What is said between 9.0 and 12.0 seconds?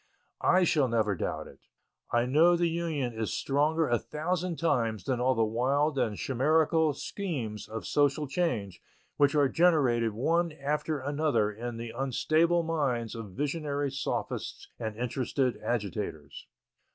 which are generated one after another in the